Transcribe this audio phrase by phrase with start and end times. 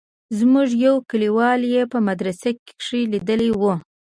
[0.39, 3.61] زموږ يو کليوال يې په مدرسه کښې ليدلى و.